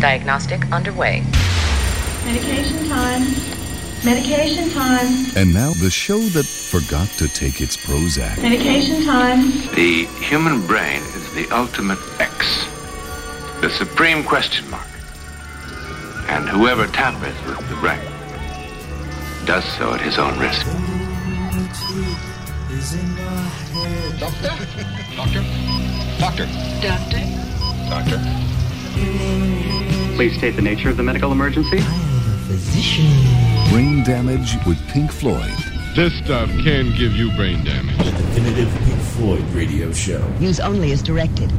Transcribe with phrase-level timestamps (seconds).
[0.00, 1.22] Diagnostic underway.
[2.24, 3.22] Medication time.
[4.04, 5.26] Medication time.
[5.36, 8.40] And now the show that forgot to take its Prozac.
[8.42, 9.50] Medication time.
[9.74, 12.66] The human brain is the ultimate X,
[13.62, 14.86] the supreme question mark.
[16.28, 18.00] And whoever tampers with the brain
[19.46, 20.66] does so at his own risk.
[24.18, 24.52] Doctor?
[25.16, 25.42] Doctor?
[26.18, 26.46] Doctor?
[26.82, 27.22] Doctor?
[27.88, 29.85] Doctor?
[30.16, 31.76] Please state the nature of the medical emergency.
[31.78, 33.04] I am a physician.
[33.70, 35.52] Brain damage with Pink Floyd.
[35.94, 37.98] This stuff can give you brain damage.
[37.98, 40.26] The Definitive Pink Floyd radio show.
[40.40, 41.52] Use only as directed.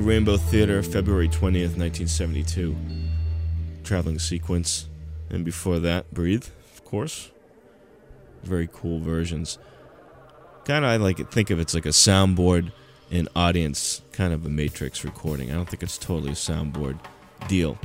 [0.00, 2.74] The Rainbow Theater, February 20th, 1972.
[3.84, 4.88] Traveling sequence.
[5.28, 7.30] And before that, Breathe, of course.
[8.42, 9.58] Very cool versions.
[10.64, 12.72] Kind of, I like it, think of it's like a soundboard
[13.10, 15.50] and audience, kind of a Matrix recording.
[15.50, 16.98] I don't think it's totally a soundboard
[17.46, 17.78] deal.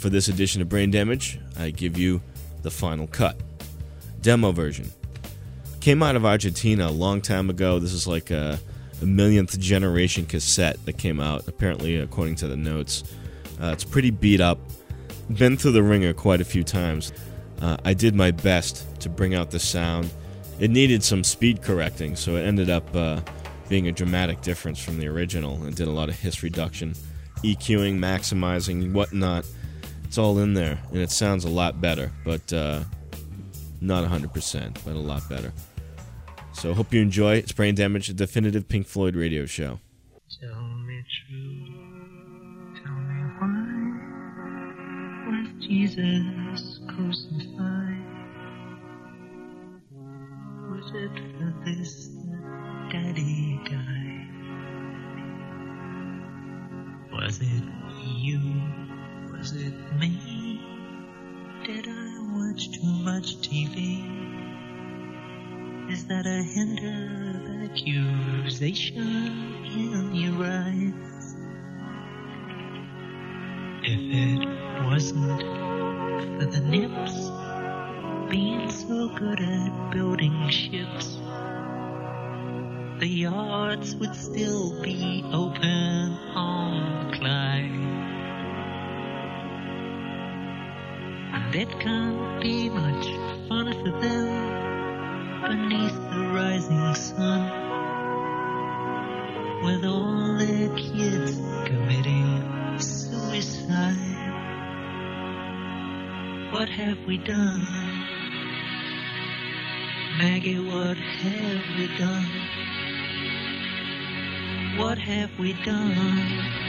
[0.00, 2.22] For this edition of Brain Damage, I give you
[2.62, 3.36] the final cut.
[4.20, 4.90] Demo version.
[5.78, 7.78] Came out of Argentina a long time ago.
[7.78, 8.71] This is like a, a
[9.06, 13.04] millionth generation cassette that came out, apparently, according to the notes.
[13.60, 14.58] Uh, it's pretty beat up.
[15.30, 17.12] Been through the ringer quite a few times.
[17.60, 20.10] Uh, I did my best to bring out the sound.
[20.58, 23.20] It needed some speed correcting, so it ended up uh,
[23.68, 25.62] being a dramatic difference from the original.
[25.62, 26.94] and did a lot of hiss reduction,
[27.38, 29.46] EQing, maximizing, whatnot.
[30.04, 32.84] It's all in there, and it sounds a lot better, but uh,
[33.80, 35.52] not 100%, but a lot better.
[36.52, 37.36] So hope you enjoy.
[37.36, 39.80] It's Brain Damage, a definitive Pink Floyd radio show.
[40.40, 41.66] Tell me true.
[42.84, 43.72] Tell me why
[45.28, 47.98] was Jesus crucified?
[50.70, 52.08] Was it for this
[52.92, 54.28] Daddy died?
[57.12, 57.64] Was it
[58.18, 58.40] you?
[59.32, 60.60] Was it me?
[61.66, 64.11] Did I watch too much TV?
[66.02, 68.98] Is that a hint of accusation
[69.64, 71.36] in your eyes?
[73.84, 75.42] If it wasn't
[76.40, 77.30] for the nips
[78.28, 81.18] being so good at building ships,
[82.98, 87.70] the yards would still be open on Clyde.
[91.32, 93.21] And it can't be much
[107.24, 107.66] done?
[110.18, 112.26] Maggie, what have we done?
[114.78, 116.61] What have we done?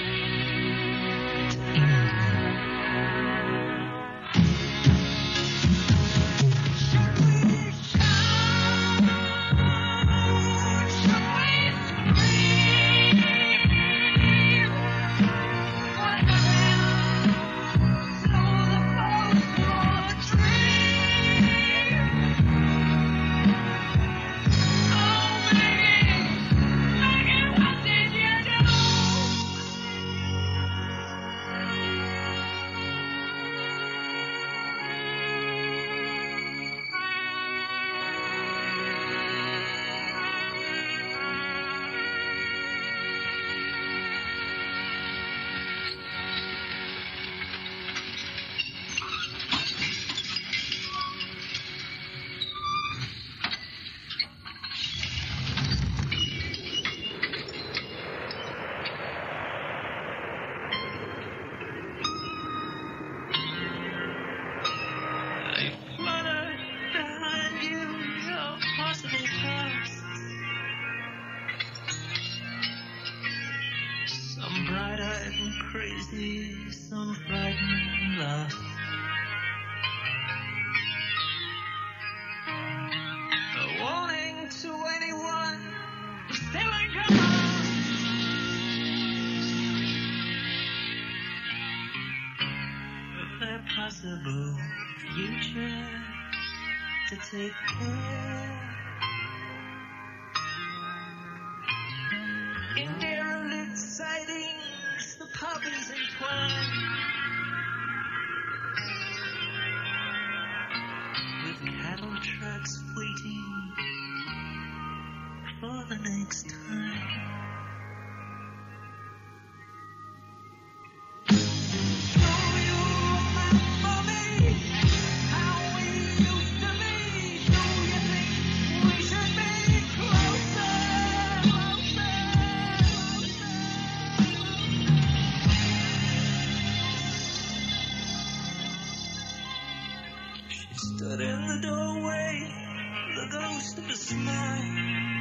[143.64, 145.13] just a smile.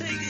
[0.00, 0.27] Were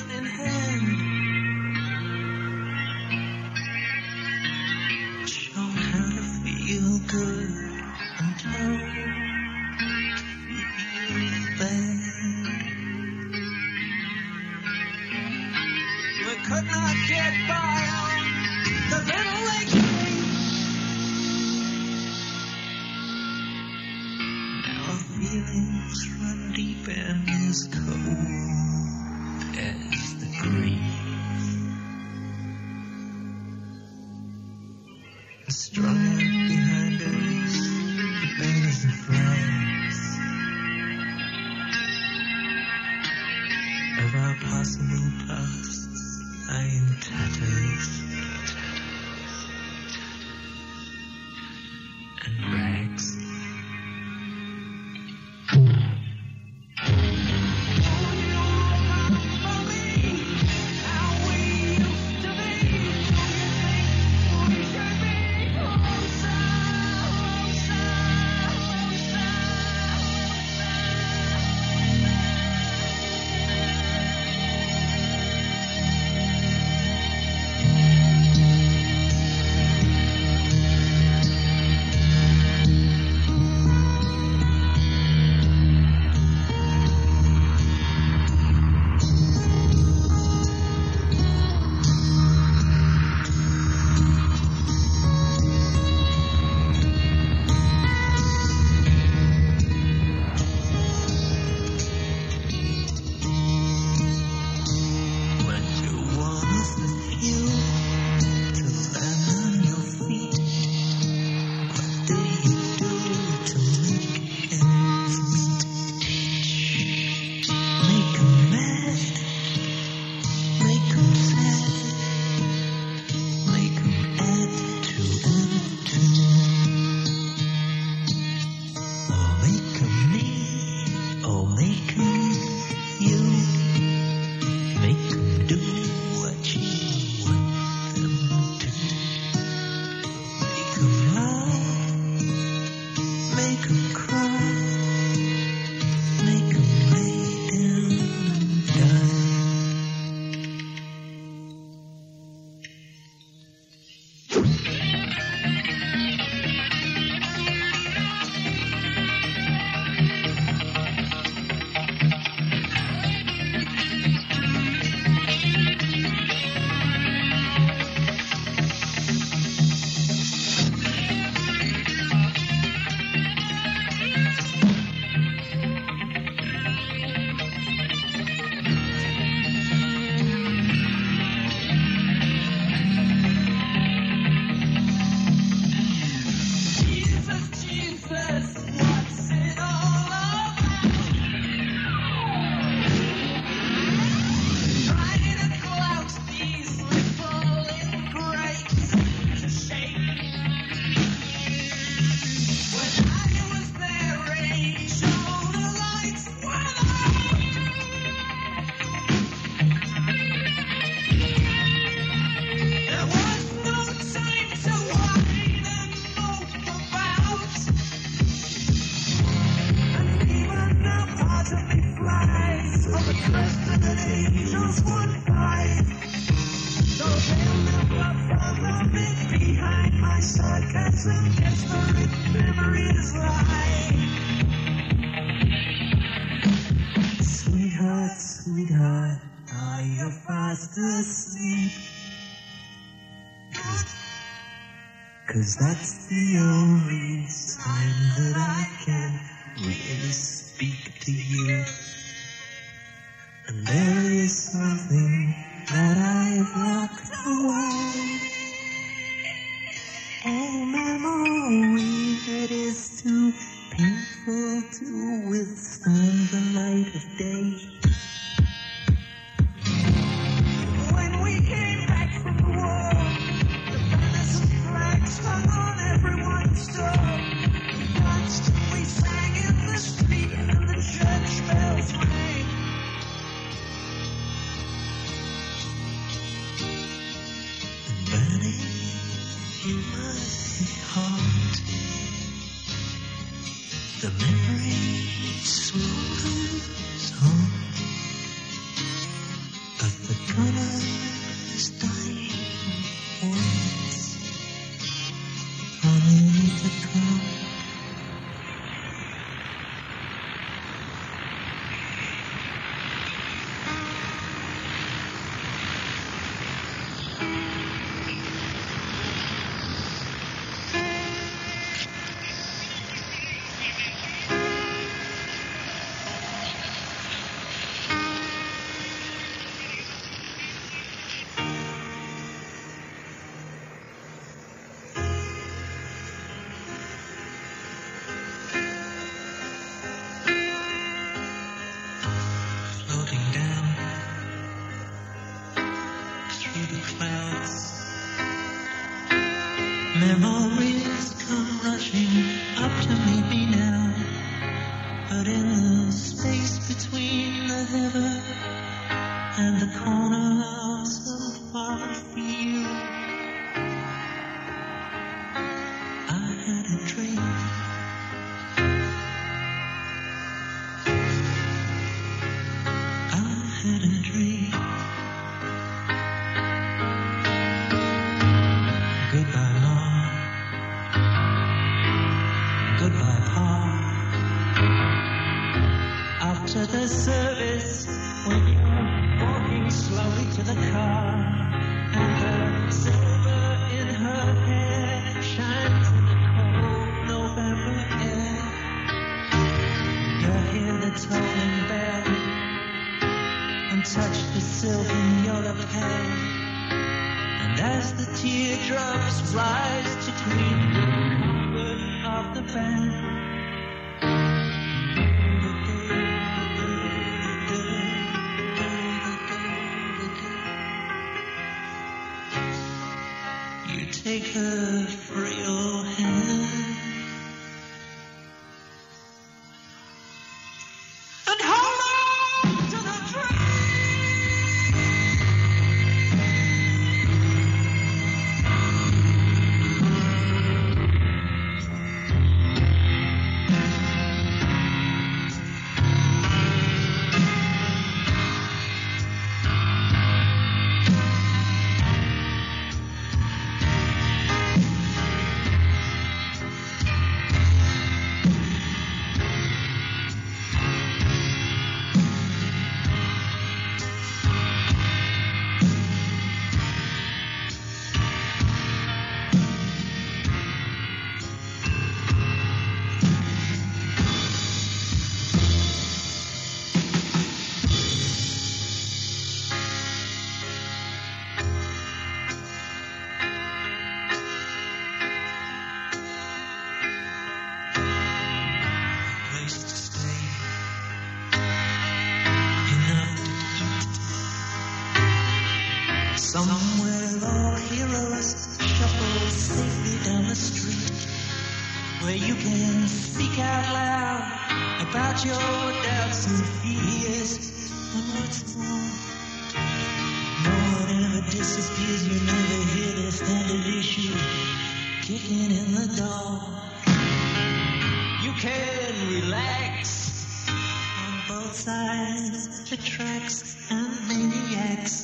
[521.69, 524.97] size attracts and maniacs.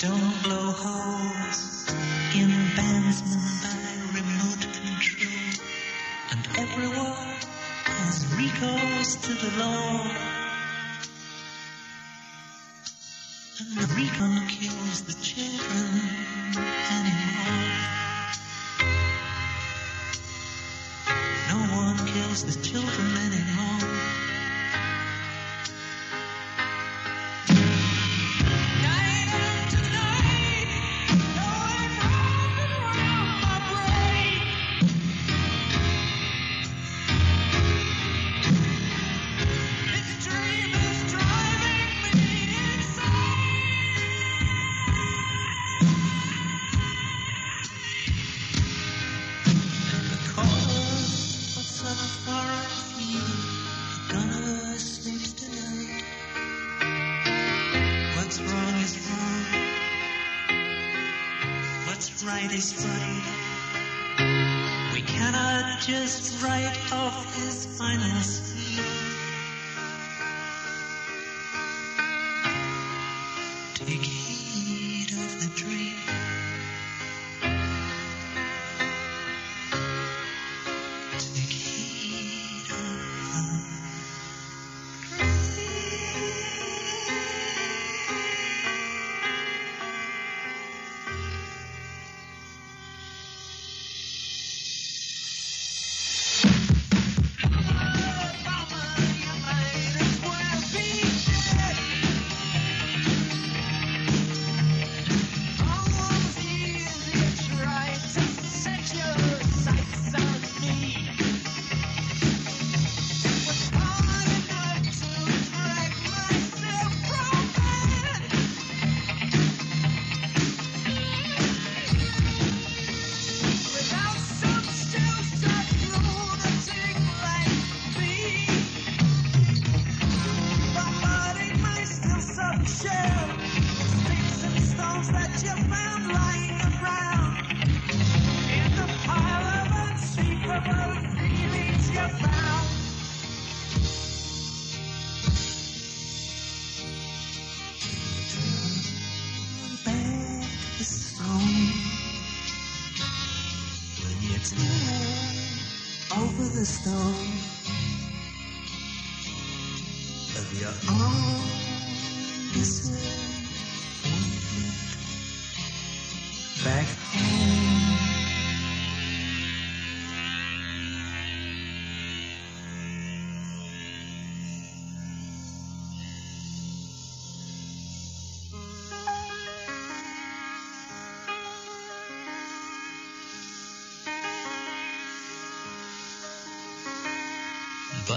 [0.00, 1.60] Don't blow holes
[2.34, 3.78] in bandsmen by
[4.18, 5.54] remote control.
[6.32, 7.30] And everyone
[7.84, 10.02] has recourse to the law.
[13.60, 15.90] And the recon kills the children
[16.98, 17.62] anymore.
[21.50, 23.07] No one kills the children.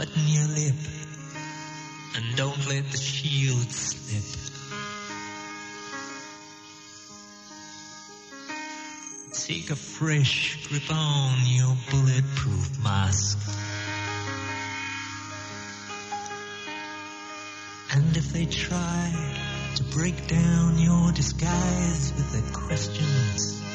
[0.01, 0.73] button your lip
[2.15, 4.23] and don't let the shield slip.
[9.31, 13.37] Take a fresh grip on your bulletproof mask.
[17.93, 19.13] And if they try
[19.75, 23.70] to break down your disguise with their questions,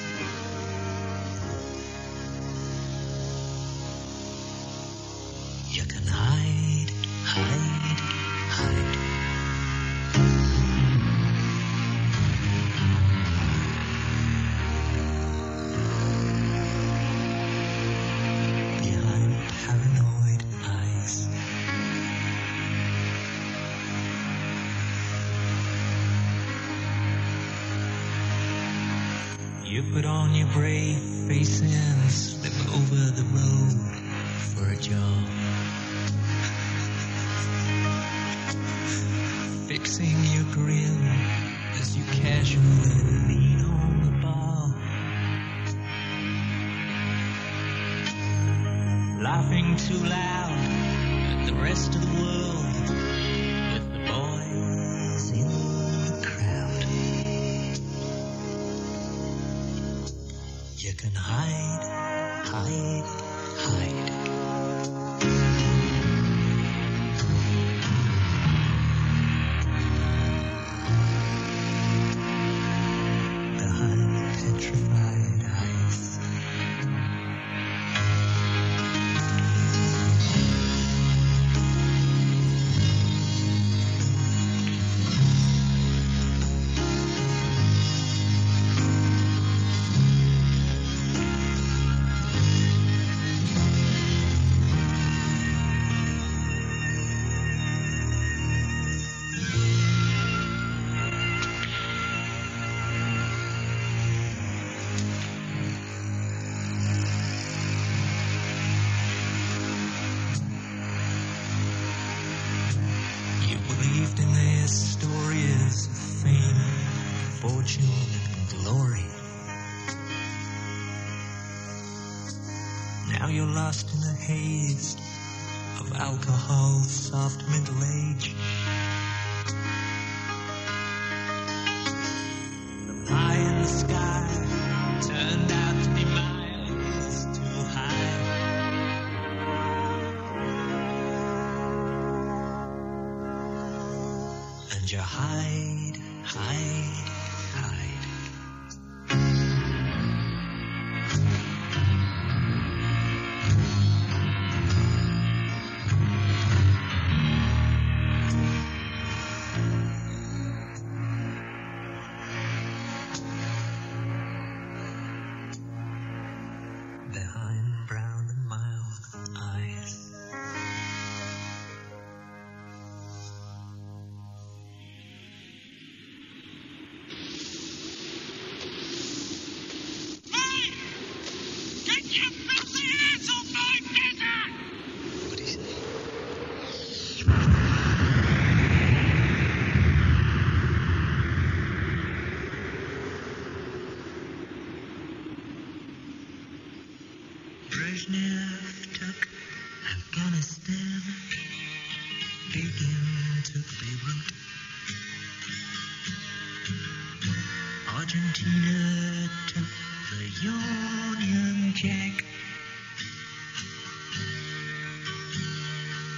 [208.06, 209.66] Argentina took
[210.12, 212.24] the Union Jack.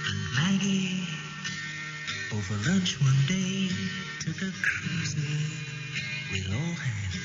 [0.05, 1.07] And Maggie,
[2.31, 3.69] over lunch one day,
[4.19, 5.33] took a cruiser
[6.31, 7.18] with all hands.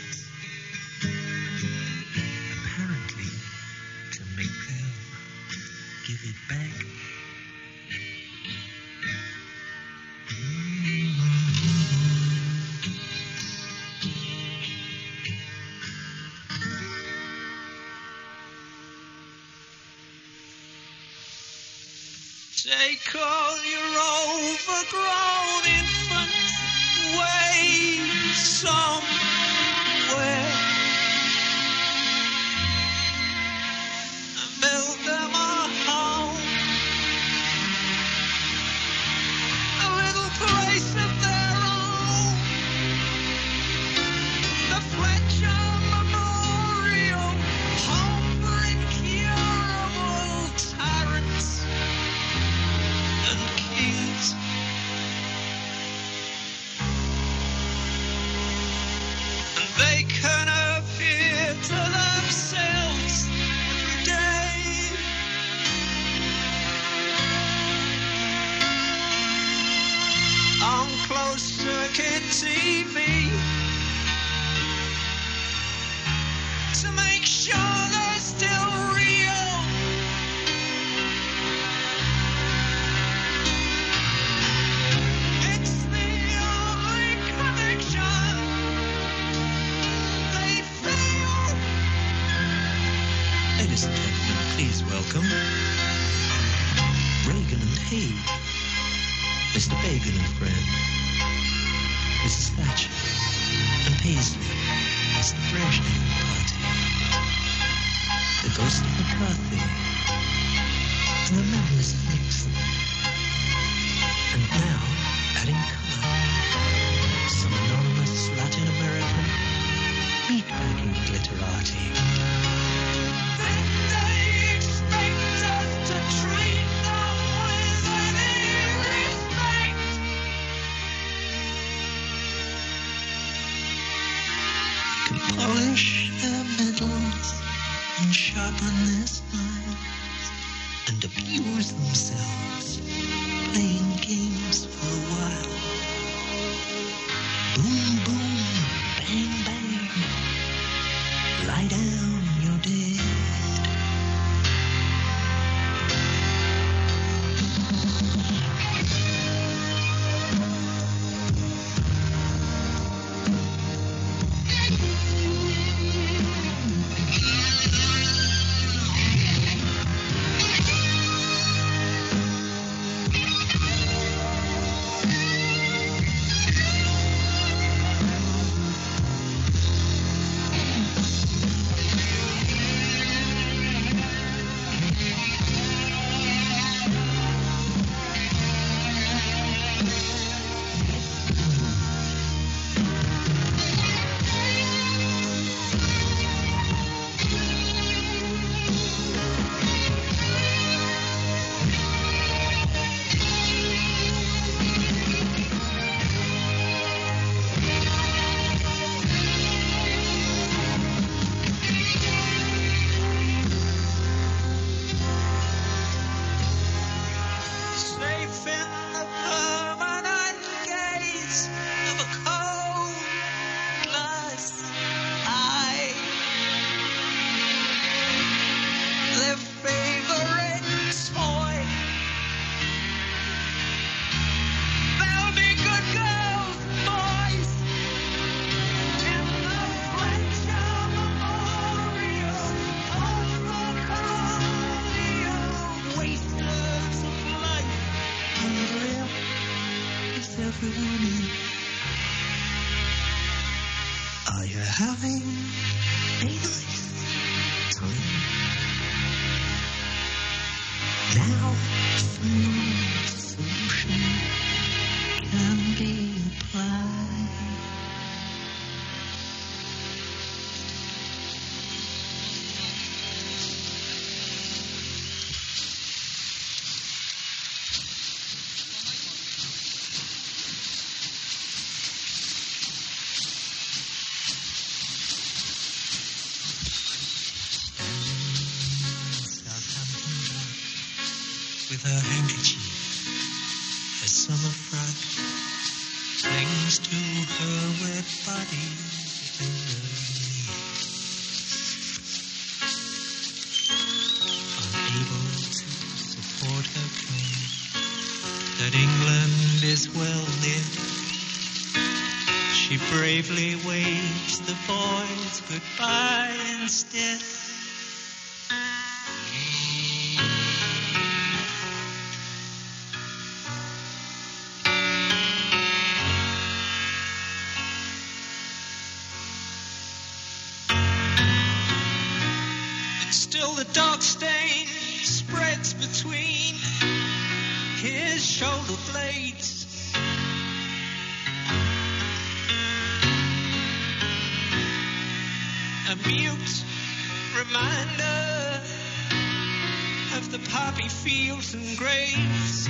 [351.05, 352.67] fields and graves.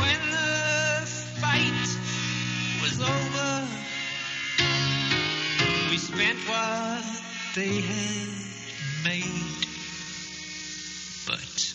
[0.00, 1.04] When the
[1.42, 1.88] fight
[2.80, 3.68] was over,
[5.90, 7.04] we spent what
[7.54, 8.28] they had
[9.04, 9.66] made.
[11.26, 11.74] But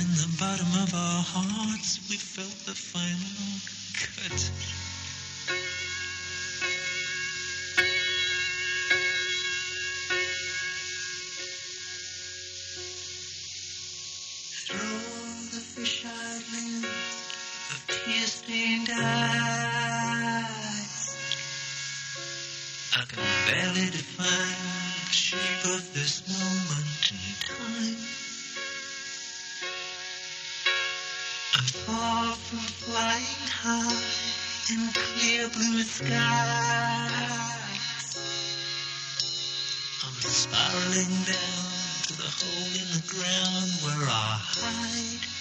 [0.00, 3.07] in the bottom of our hearts, we felt the fight.
[40.38, 45.37] spiraling down to the hole in the ground where I hide.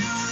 [0.00, 0.31] Just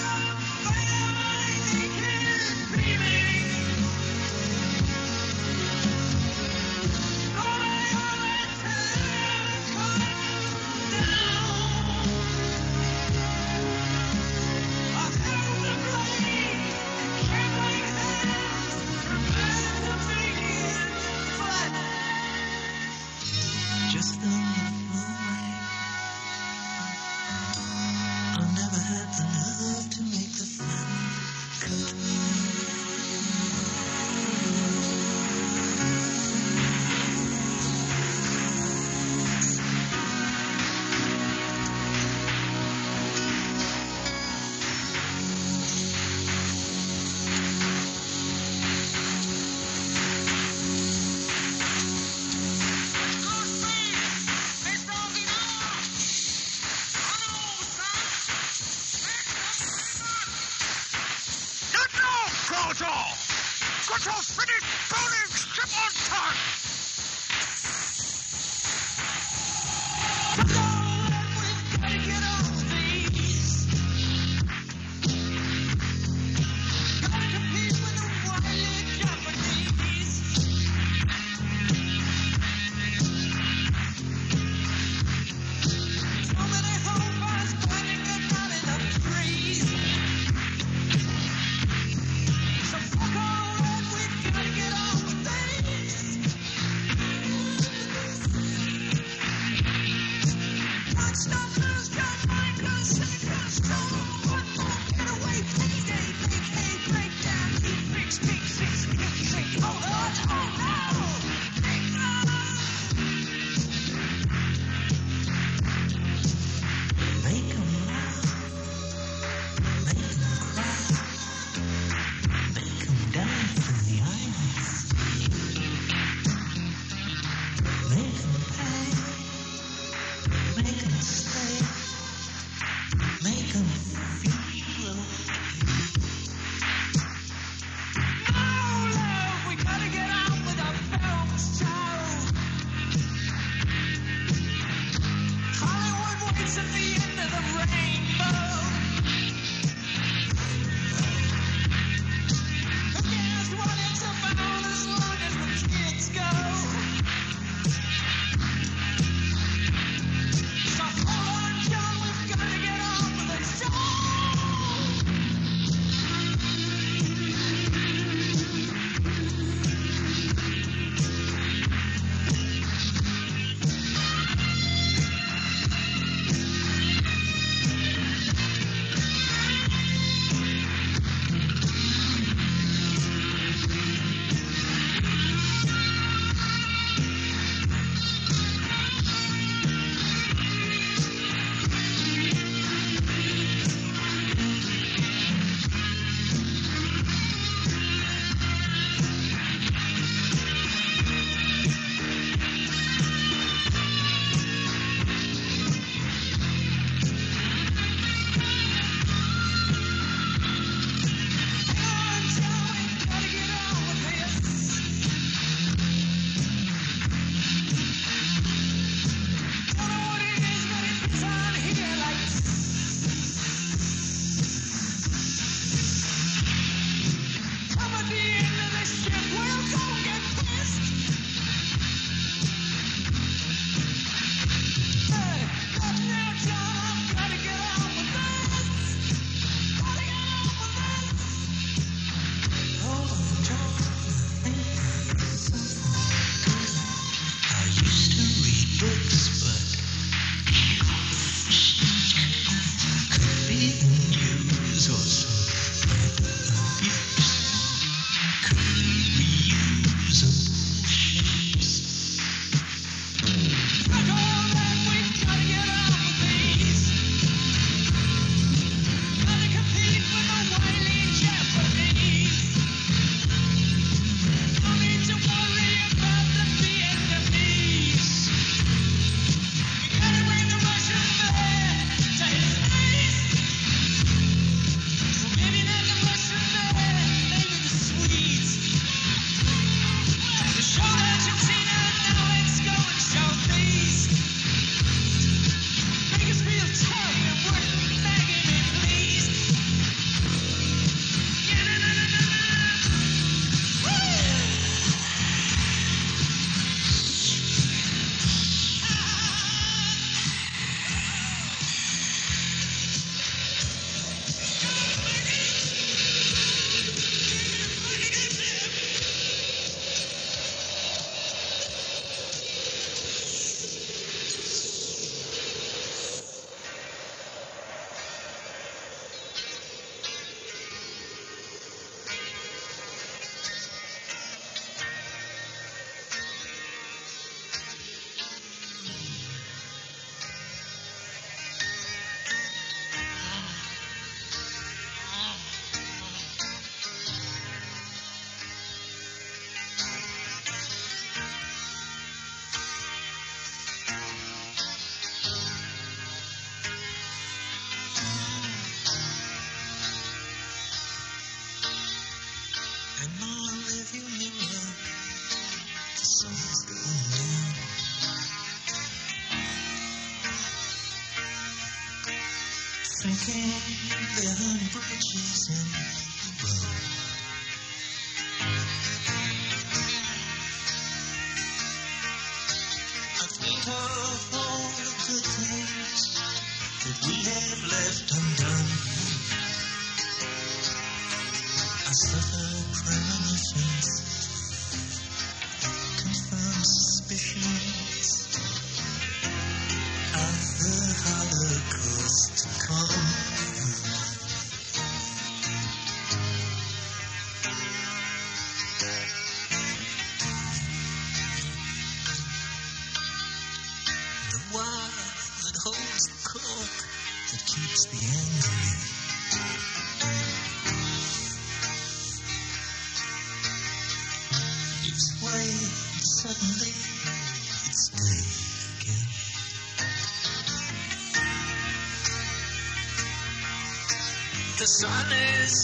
[434.60, 435.54] The sun is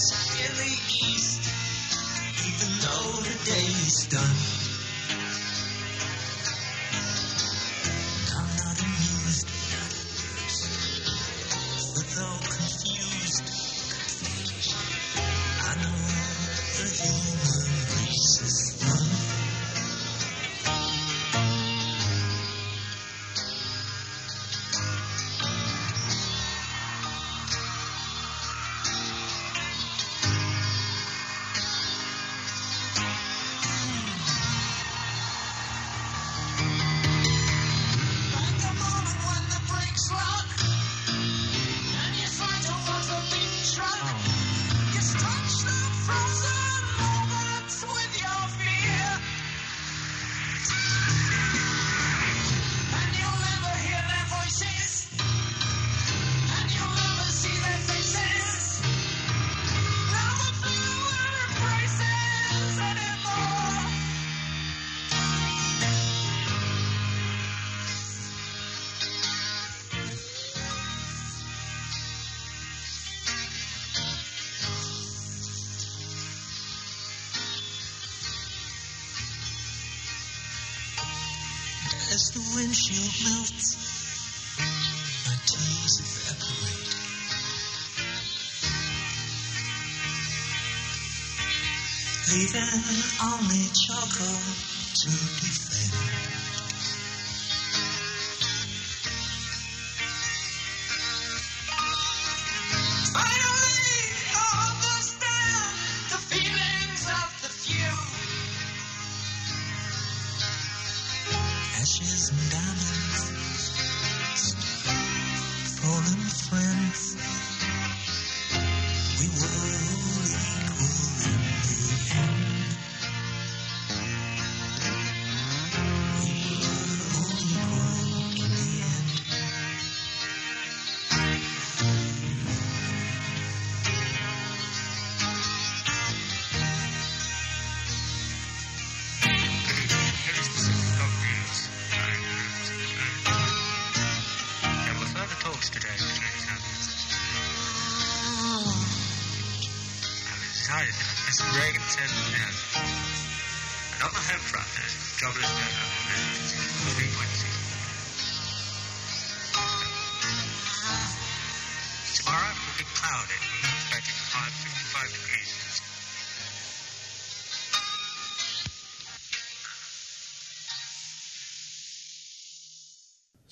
[0.41, 0.73] in the
[1.13, 1.53] east,
[2.49, 4.46] even though the day is done.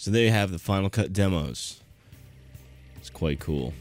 [0.04, 1.80] So there you have the Final Cut demos.
[2.96, 3.72] It's quite cool.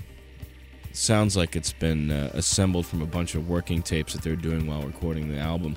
[0.94, 4.66] sounds like it's been uh, assembled from a bunch of working tapes that they're doing
[4.66, 5.76] while recording the album.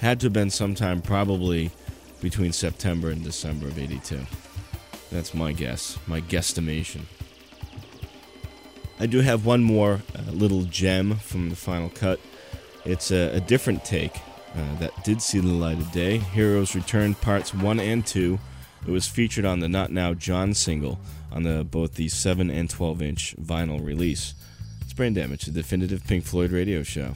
[0.00, 1.70] Had to have been sometime probably
[2.22, 4.18] between September and December of 82.
[5.12, 7.02] That's my guess, my guesstimation.
[8.98, 12.18] I do have one more uh, little gem from the final cut.
[12.86, 14.16] It's a, a different take
[14.54, 16.16] uh, that did see the light of day.
[16.16, 18.38] Heroes Return Parts 1 and 2.
[18.86, 21.00] It was featured on the Not Now John single
[21.32, 24.34] on the both the 7 and 12 inch vinyl release.
[24.82, 27.14] It's Brain Damage, the definitive Pink Floyd radio show.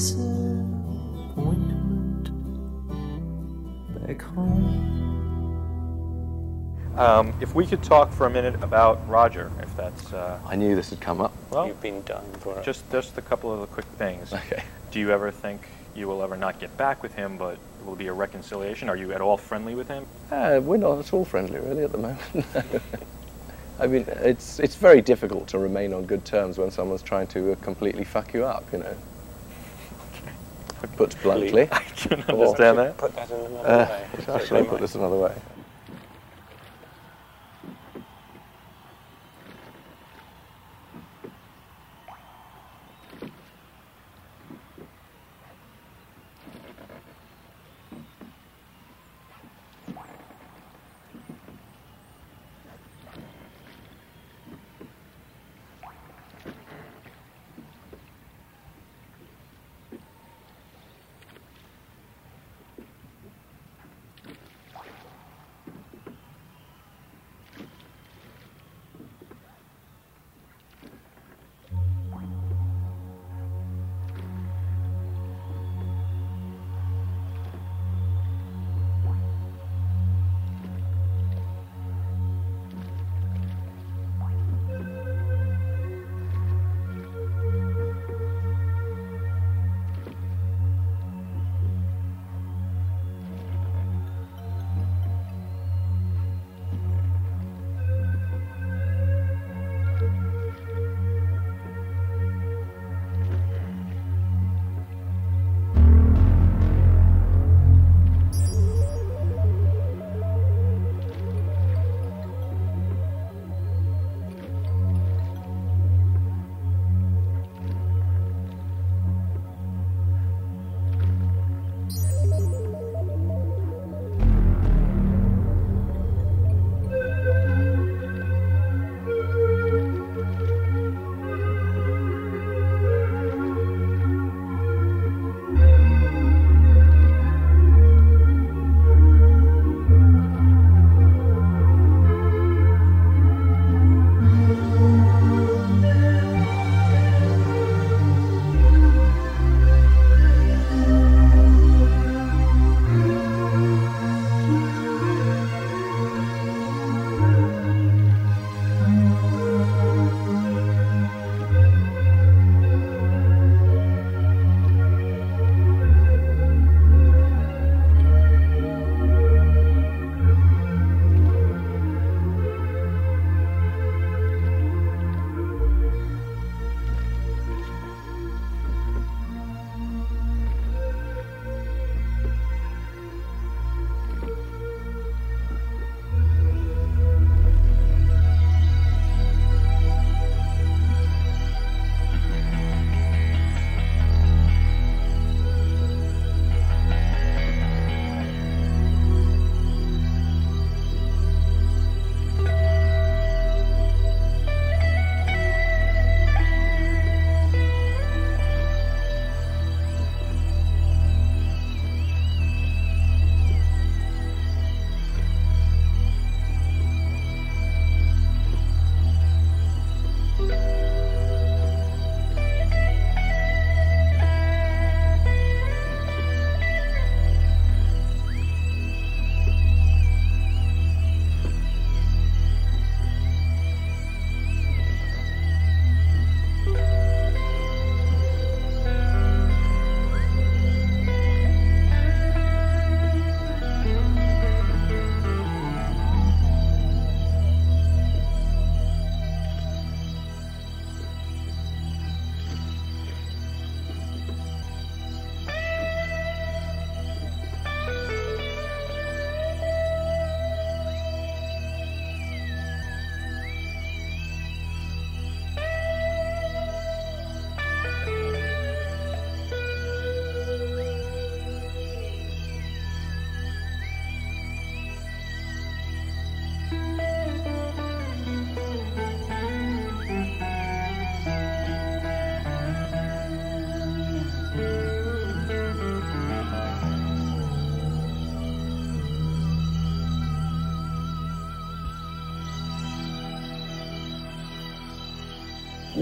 [0.00, 2.30] Disappointment
[4.06, 4.96] back home.
[6.96, 10.10] Um, if we could talk for a minute about Roger, if that's.
[10.12, 11.34] Uh, I knew this would come up.
[11.50, 14.32] well, You've been done for just just a couple of the quick things.
[14.32, 14.62] Okay.
[14.90, 17.94] Do you ever think you will ever not get back with him, but it will
[17.94, 18.88] be a reconciliation?
[18.88, 20.06] Are you at all friendly with him?
[20.30, 22.20] Uh, we're not at all friendly, really, at the moment.
[23.78, 27.52] I mean, it's it's very difficult to remain on good terms when someone's trying to
[27.52, 28.96] uh, completely fuck you up, you know.
[30.96, 31.62] Put bluntly.
[31.72, 32.96] I can understand that.
[32.96, 34.44] Put that in another Uh, way.
[34.46, 35.34] should I put this another way?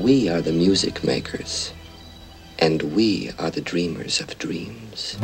[0.08, 1.70] We are the music makers,
[2.58, 5.18] and we are the dreamers of dreams.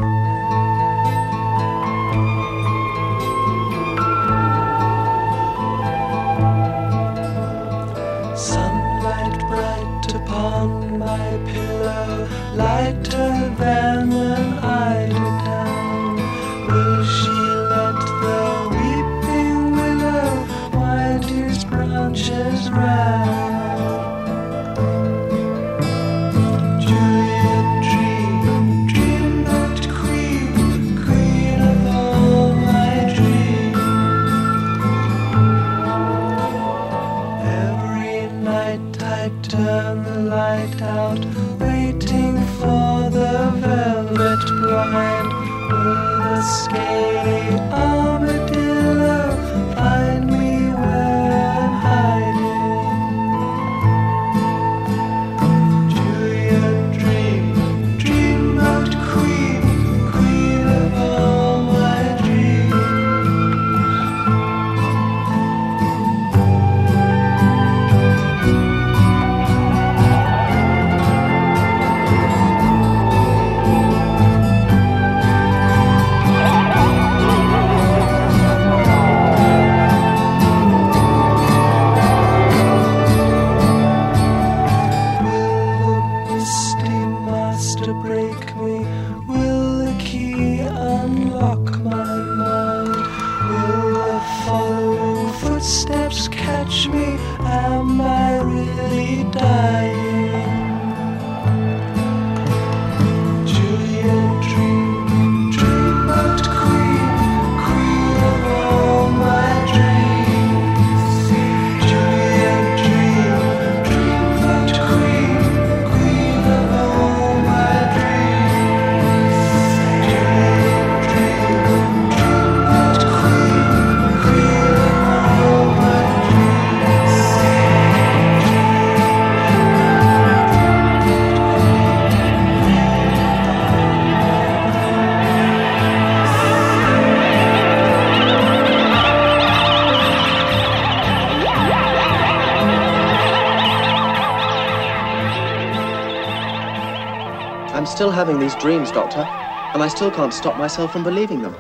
[148.25, 151.55] having these dreams, Doctor, and I still can't stop myself from believing them.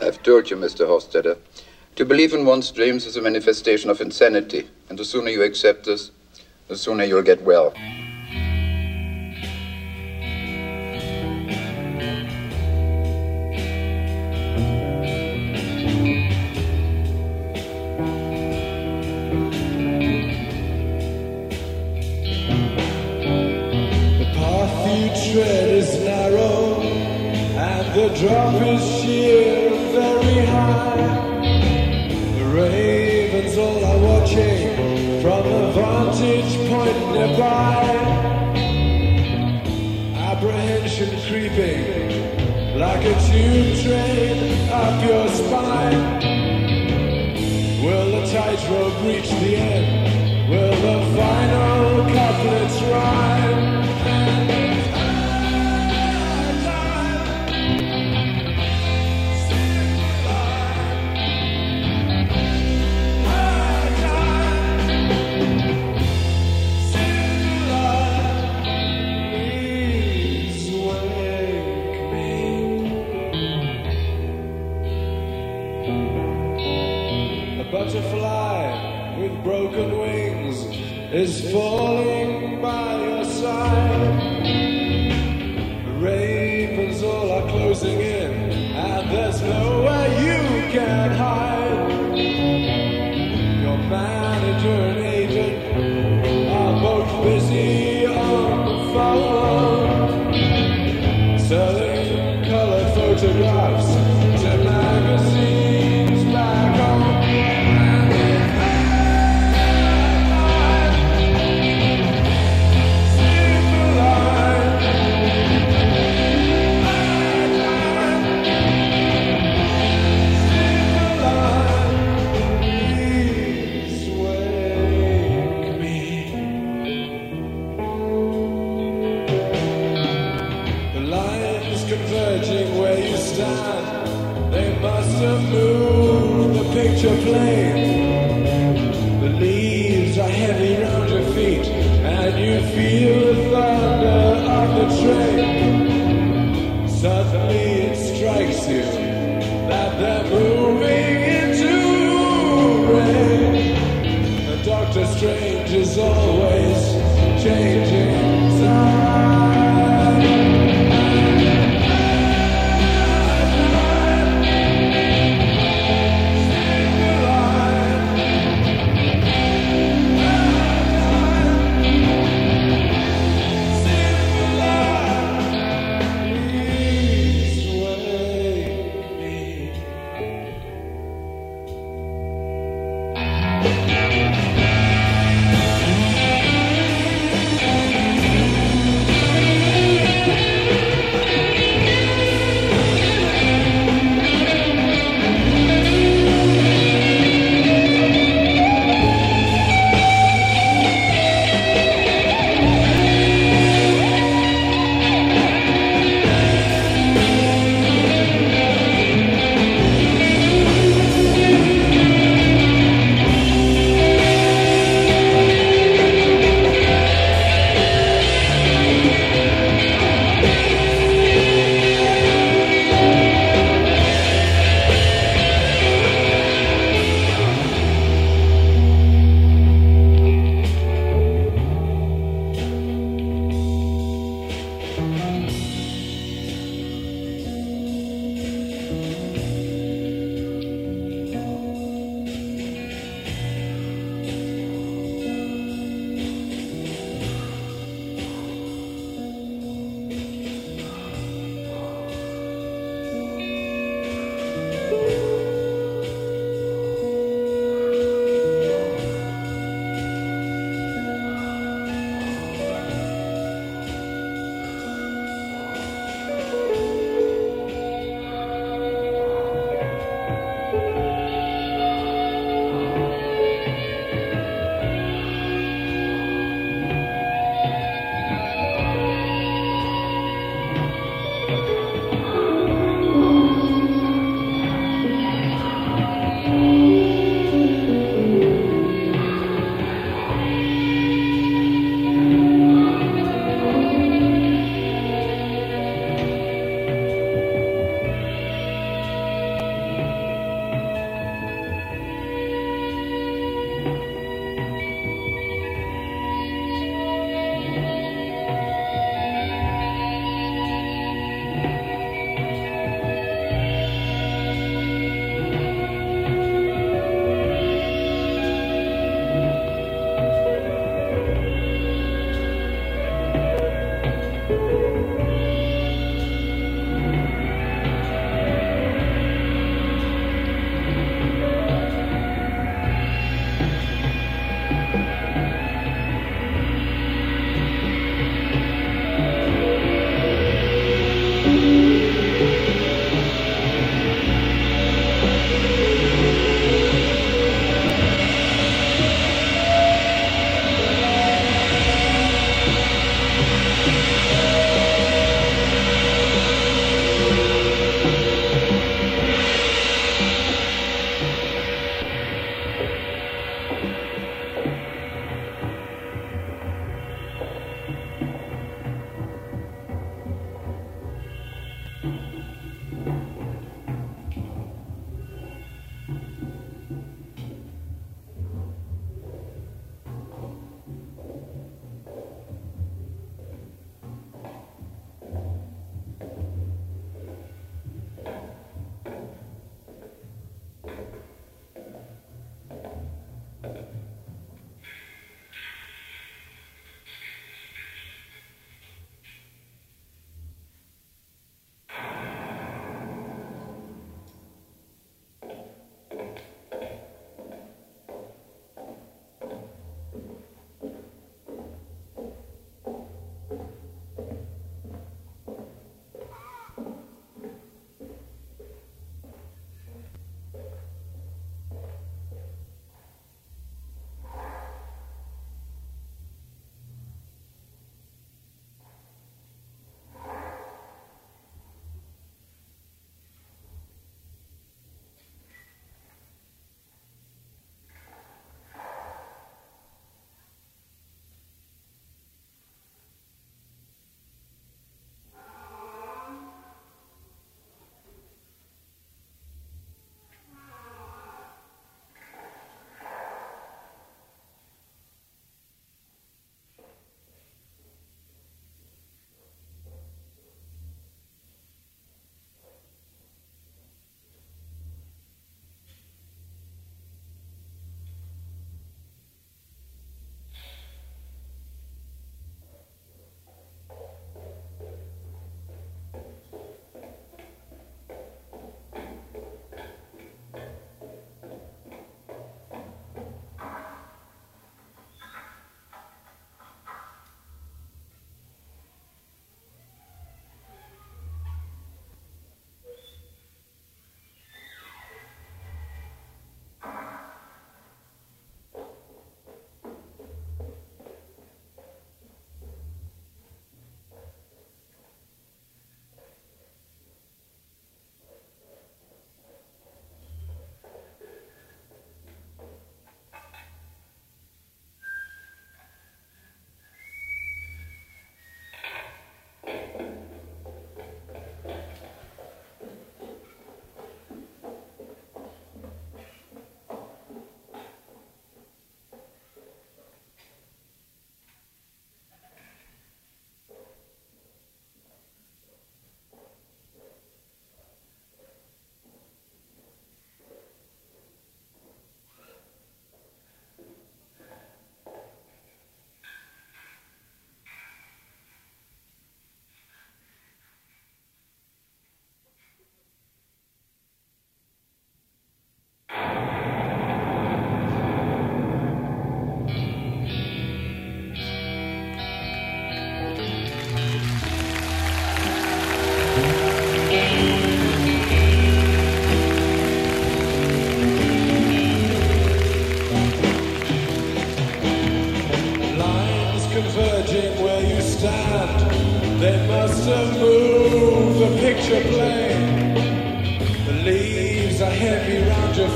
[0.00, 0.84] I've told you, Mr.
[0.84, 1.38] Hofstadter,
[1.94, 5.84] to believe in one's dreams is a manifestation of insanity, and the sooner you accept
[5.84, 6.10] this,
[6.66, 7.72] the sooner you'll get well.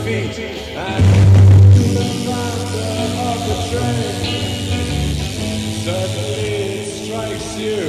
[0.06, 1.04] Feet and
[1.74, 2.86] to the faster
[3.26, 4.14] of the train.
[5.82, 7.80] Suddenly it strikes you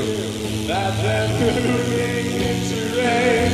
[0.65, 3.51] that they're moving into rain.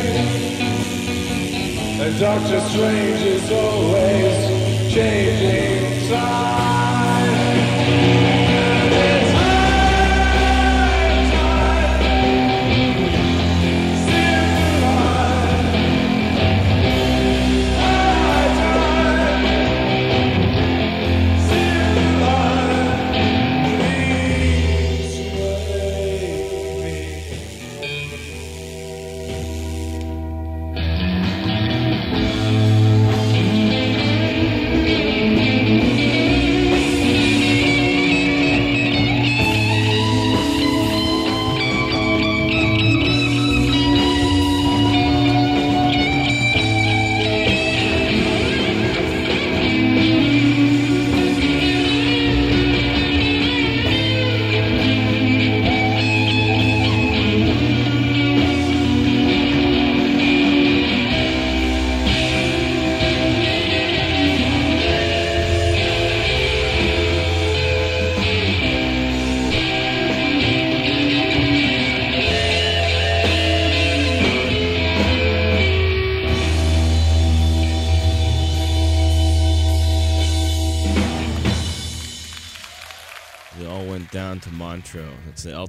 [2.00, 6.73] And Doctor Strange is always changing time.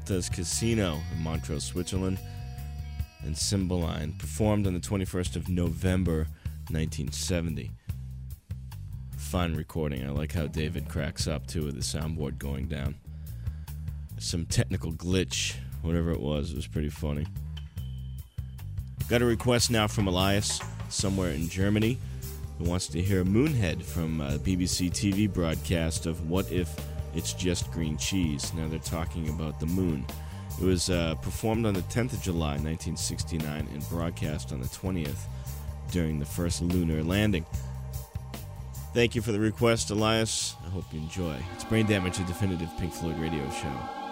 [0.07, 2.19] The Casino in Montreux, Switzerland.
[3.25, 6.27] And Cymbaline performed on the 21st of November,
[6.69, 7.71] 1970.
[9.17, 10.07] Fine recording.
[10.07, 12.97] I like how David cracks up too with the soundboard going down.
[14.19, 17.27] Some technical glitch, whatever it was, it was pretty funny.
[19.09, 20.61] Got a request now from Elias,
[20.91, 21.99] somewhere in Germany,
[22.59, 26.75] who wants to hear Moonhead from uh, BBC TV broadcast of What If
[27.15, 28.53] It's Just Green Cheese.
[28.55, 30.05] Now they're talking about the moon.
[30.61, 35.27] It was uh, performed on the 10th of July, 1969, and broadcast on the 20th
[35.91, 37.45] during the first lunar landing.
[38.95, 40.55] Thank you for the request, Elias.
[40.65, 41.37] I hope you enjoy.
[41.55, 44.04] It's Brain Damage, a definitive Pink Floyd radio show.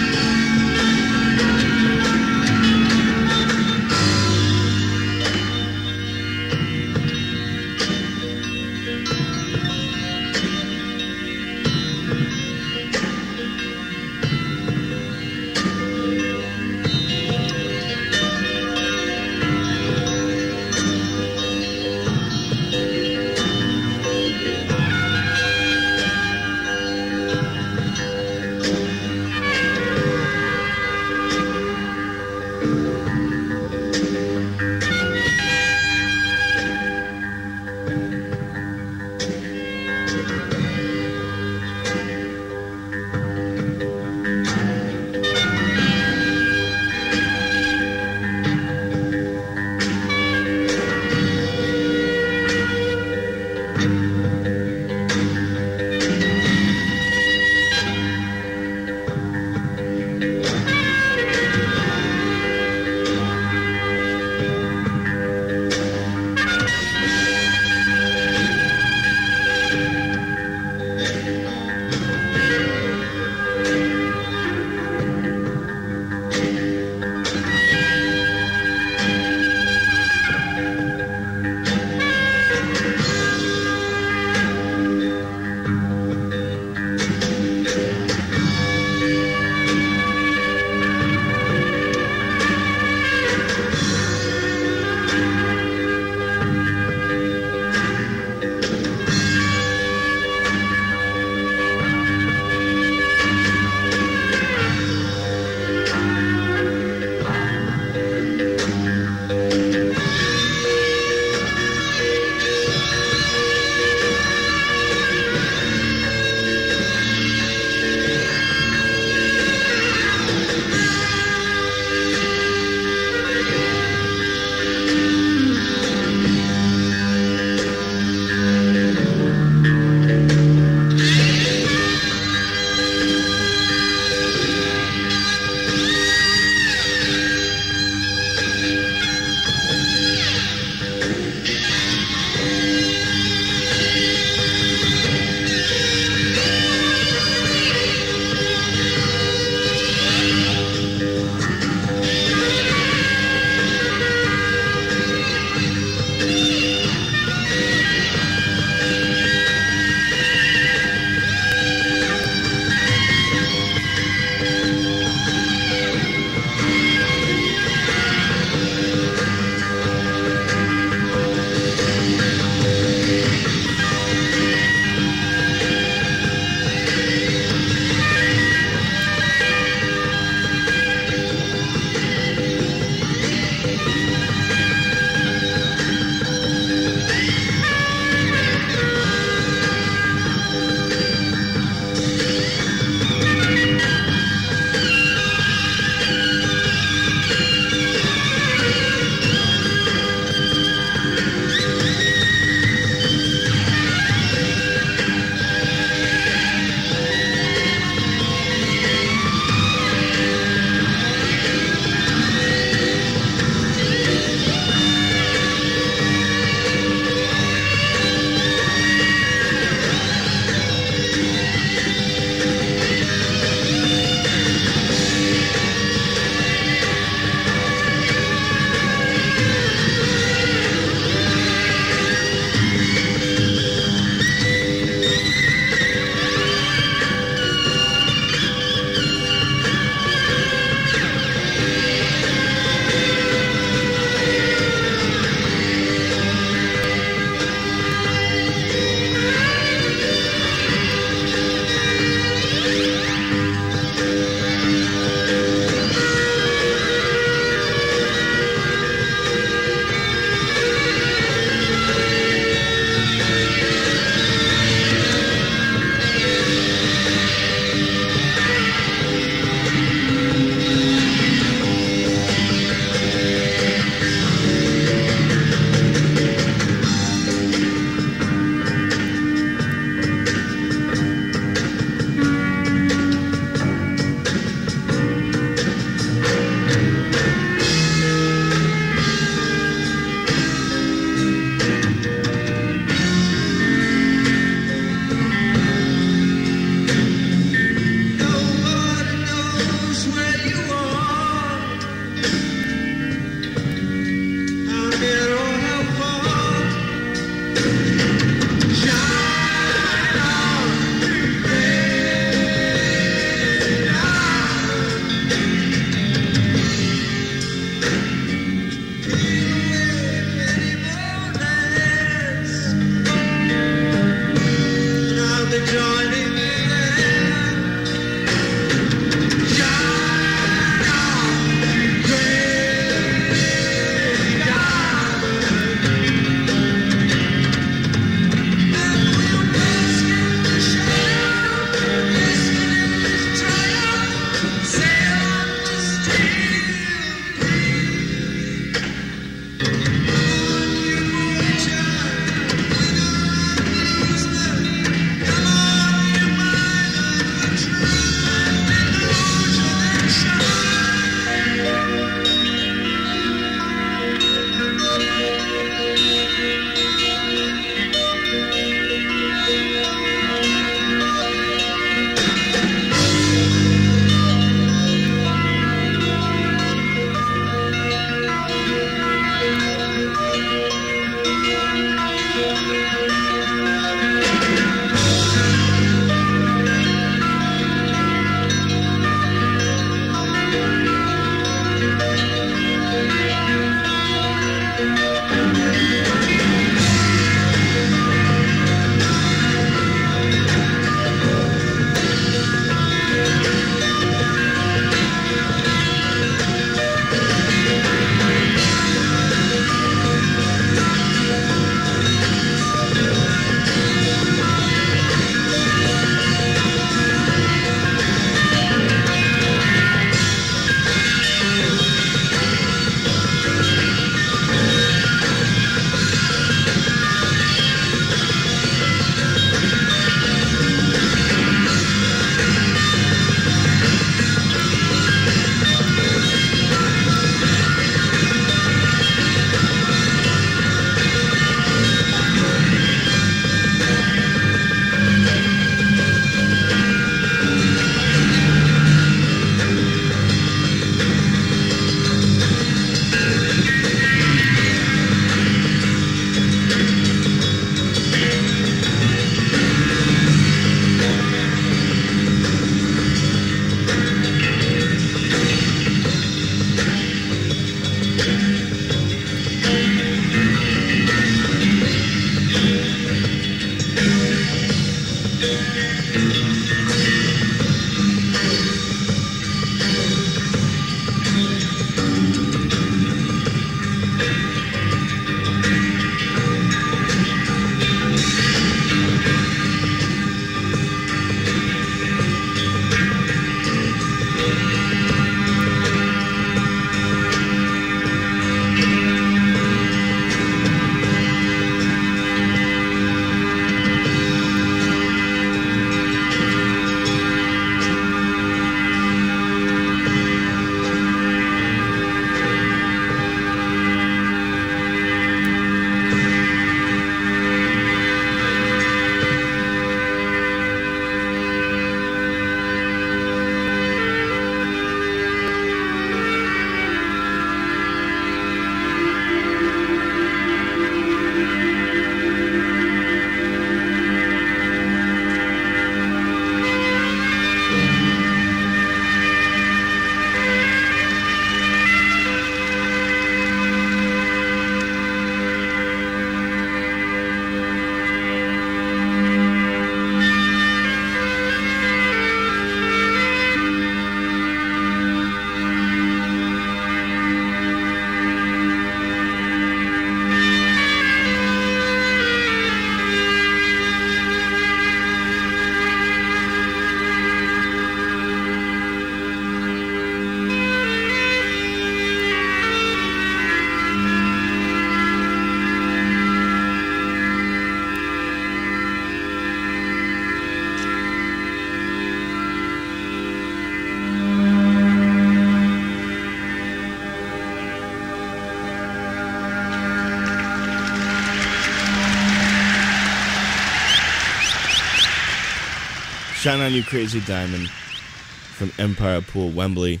[596.42, 600.00] Shine on You Crazy Diamond from Empire Pool, Wembley,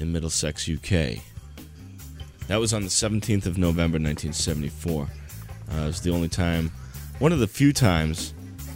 [0.00, 1.22] in Middlesex, UK.
[2.48, 5.02] That was on the 17th of November 1974.
[5.02, 5.06] Uh,
[5.76, 6.72] it was the only time,
[7.20, 8.34] one of the few times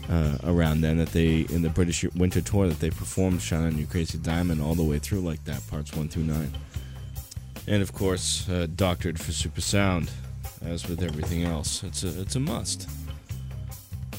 [0.09, 3.77] uh, around then that they, in the British Winter Tour, that they performed Shine on
[3.77, 6.53] You Crazy Diamond all the way through like that, parts 1 through 9.
[7.67, 10.09] And of course, uh, doctored for super sound,
[10.65, 11.83] as with everything else.
[11.83, 12.89] It's a, it's a must.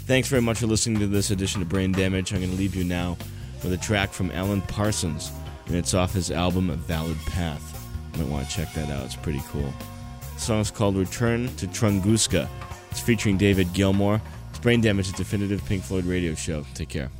[0.08, 2.32] Thanks very much for listening to this edition of Brain Damage.
[2.32, 3.18] I'm going to leave you now
[3.62, 5.34] with a track from Alan Parsons,
[5.66, 7.86] and it's off his album A Valid Path.
[8.14, 9.74] You might want to check that out, it's pretty cool.
[10.36, 12.48] The song is called Return to Tunguska.
[12.90, 14.22] It's featuring David Gilmour.
[14.50, 16.66] It's Brain Damage's definitive Pink Floyd radio show.
[16.74, 17.12] Take care.